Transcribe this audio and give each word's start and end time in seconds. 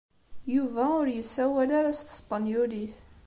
Yuba 0.55 0.83
ur 0.99 1.07
yessawal 1.17 1.69
ara 1.77 1.91
s 1.97 1.99
tespenyulit. 2.01 2.95